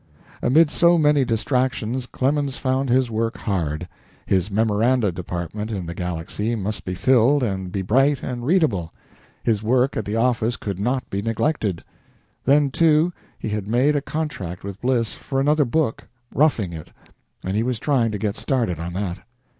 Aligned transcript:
Amid 0.41 0.71
so 0.71 0.97
many 0.97 1.23
distractions 1.23 2.07
Clemens 2.07 2.57
found 2.57 2.89
his 2.89 3.11
work 3.11 3.37
hard. 3.37 3.87
His 4.25 4.49
"Memoranda" 4.49 5.11
department 5.11 5.69
in 5.71 5.85
the 5.85 5.93
"Galaxy" 5.93 6.55
must 6.55 6.85
be 6.85 6.95
filled 6.95 7.43
and 7.43 7.71
be 7.71 7.83
bright 7.83 8.23
and 8.23 8.43
readable. 8.43 8.91
His 9.43 9.61
work 9.61 9.95
at 9.95 10.05
the 10.05 10.15
office 10.15 10.57
could 10.57 10.79
not 10.79 11.07
be 11.11 11.21
neglected. 11.21 11.83
Then, 12.45 12.71
too, 12.71 13.13
he 13.37 13.49
had 13.49 13.67
made 13.67 13.95
a 13.95 14.01
contract 14.01 14.63
with 14.63 14.81
Bliss 14.81 15.13
for 15.13 15.39
another 15.39 15.65
book 15.65 16.07
"Roughing 16.33 16.73
It" 16.73 16.91
and 17.45 17.55
he 17.55 17.61
was 17.61 17.77
trying 17.77 18.09
to 18.09 18.17
get 18.17 18.35
started 18.35 18.79
on 18.79 18.93
that. 18.93 19.19